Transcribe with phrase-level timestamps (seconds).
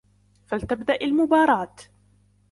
[0.45, 1.75] فلتبدأ المباراة.